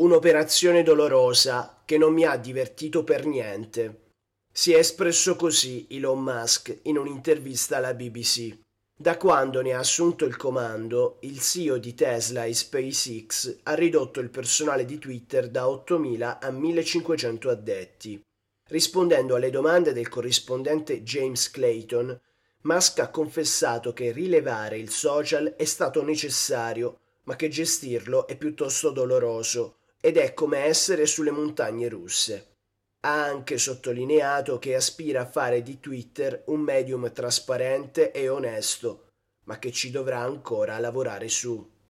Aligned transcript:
Un'operazione 0.00 0.82
dolorosa 0.82 1.82
che 1.84 1.98
non 1.98 2.14
mi 2.14 2.24
ha 2.24 2.34
divertito 2.38 3.04
per 3.04 3.26
niente. 3.26 4.12
Si 4.50 4.72
è 4.72 4.78
espresso 4.78 5.36
così 5.36 5.86
Elon 5.90 6.22
Musk 6.22 6.74
in 6.84 6.96
un'intervista 6.96 7.76
alla 7.76 7.92
BBC. 7.92 8.56
Da 8.96 9.18
quando 9.18 9.60
ne 9.60 9.74
ha 9.74 9.78
assunto 9.78 10.24
il 10.24 10.38
comando, 10.38 11.18
il 11.20 11.38
CEO 11.38 11.76
di 11.76 11.92
Tesla 11.92 12.46
e 12.46 12.54
SpaceX 12.54 13.58
ha 13.64 13.74
ridotto 13.74 14.20
il 14.20 14.30
personale 14.30 14.86
di 14.86 14.96
Twitter 14.96 15.50
da 15.50 15.66
8.000 15.66 16.38
a 16.40 16.48
1.500 16.48 17.48
addetti. 17.50 18.18
Rispondendo 18.68 19.34
alle 19.34 19.50
domande 19.50 19.92
del 19.92 20.08
corrispondente 20.08 21.02
James 21.02 21.50
Clayton, 21.50 22.18
Musk 22.62 23.00
ha 23.00 23.10
confessato 23.10 23.92
che 23.92 24.12
rilevare 24.12 24.78
il 24.78 24.88
social 24.88 25.56
è 25.58 25.64
stato 25.66 26.02
necessario, 26.02 27.00
ma 27.24 27.36
che 27.36 27.48
gestirlo 27.48 28.26
è 28.26 28.38
piuttosto 28.38 28.92
doloroso 28.92 29.74
ed 30.00 30.16
è 30.16 30.34
come 30.34 30.64
essere 30.64 31.06
sulle 31.06 31.30
montagne 31.30 31.88
russe. 31.88 32.54
Ha 33.06 33.24
anche 33.24 33.58
sottolineato 33.58 34.58
che 34.58 34.74
aspira 34.74 35.22
a 35.22 35.30
fare 35.30 35.62
di 35.62 35.78
Twitter 35.78 36.42
un 36.46 36.60
medium 36.60 37.12
trasparente 37.12 38.10
e 38.10 38.28
onesto, 38.28 39.08
ma 39.44 39.58
che 39.58 39.70
ci 39.72 39.90
dovrà 39.90 40.20
ancora 40.20 40.78
lavorare 40.78 41.28
su. 41.28 41.78